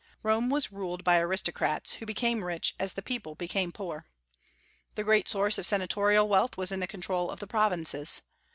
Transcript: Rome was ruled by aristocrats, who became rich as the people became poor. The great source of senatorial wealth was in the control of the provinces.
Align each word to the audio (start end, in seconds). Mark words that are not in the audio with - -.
Rome 0.23 0.49
was 0.49 0.71
ruled 0.71 1.03
by 1.03 1.19
aristocrats, 1.19 1.93
who 1.93 2.07
became 2.07 2.43
rich 2.43 2.73
as 2.79 2.93
the 2.93 3.03
people 3.03 3.35
became 3.35 3.71
poor. 3.71 4.07
The 4.95 5.03
great 5.03 5.29
source 5.29 5.59
of 5.59 5.65
senatorial 5.67 6.27
wealth 6.27 6.57
was 6.57 6.71
in 6.71 6.79
the 6.79 6.87
control 6.87 7.29
of 7.29 7.39
the 7.39 7.45
provinces. 7.45 8.23